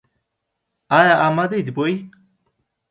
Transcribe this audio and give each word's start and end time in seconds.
ئایا 0.91 1.15
ئامادەیت 1.21 1.67
بۆی؟ 1.75 1.95